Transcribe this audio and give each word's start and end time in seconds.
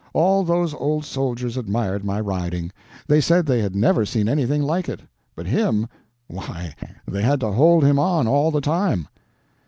All 0.13 0.43
those 0.43 0.73
old 0.73 1.05
soldiers 1.05 1.57
admired 1.57 2.03
my 2.03 2.19
riding; 2.19 2.71
they 3.05 3.21
said 3.21 3.45
they 3.45 3.61
had 3.61 3.75
never 3.75 4.03
seen 4.03 4.27
anything 4.27 4.63
like 4.63 4.89
it. 4.89 5.01
But 5.35 5.45
him—why, 5.45 6.73
they 7.07 7.21
had 7.21 7.39
to 7.41 7.51
hold 7.51 7.83
him 7.83 7.99
on, 7.99 8.27
all 8.27 8.49
the 8.49 8.61
time." 8.61 9.07